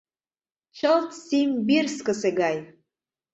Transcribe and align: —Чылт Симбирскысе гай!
—Чылт 0.77 1.09
Симбирскысе 1.27 2.29
гай! 2.39 2.57